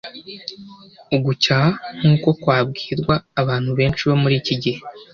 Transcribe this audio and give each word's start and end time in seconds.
Ugucyaha 1.15 1.69
nk'uko 1.97 2.29
kwabwirwa 2.41 3.15
abantu 3.41 3.69
benshi 3.79 4.01
bo 4.09 4.15
muri 4.21 4.35
iki 4.41 4.55
gihe, 4.63 4.79